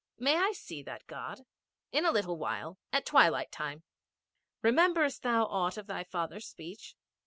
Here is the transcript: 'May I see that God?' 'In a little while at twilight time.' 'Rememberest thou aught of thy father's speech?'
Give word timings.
'May 0.17 0.35
I 0.37 0.53
see 0.53 0.81
that 0.81 1.05
God?' 1.05 1.41
'In 1.91 2.05
a 2.05 2.11
little 2.11 2.35
while 2.35 2.79
at 2.91 3.05
twilight 3.05 3.51
time.' 3.51 3.83
'Rememberest 4.63 5.21
thou 5.21 5.45
aught 5.45 5.77
of 5.77 5.85
thy 5.85 6.03
father's 6.03 6.47
speech?' 6.47 6.95